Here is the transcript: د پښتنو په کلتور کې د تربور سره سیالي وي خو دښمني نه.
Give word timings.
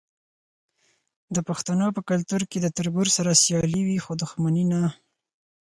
د 1.35 1.37
پښتنو 1.49 1.87
په 1.95 2.01
کلتور 2.09 2.41
کې 2.49 2.57
د 2.61 2.67
تربور 2.77 3.07
سره 3.17 3.39
سیالي 3.43 3.81
وي 3.87 3.97
خو 4.03 4.11
دښمني 4.21 4.63
نه. 4.71 4.81